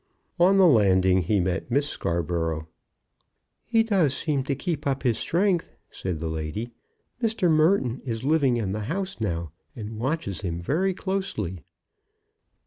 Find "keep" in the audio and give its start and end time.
4.55-4.87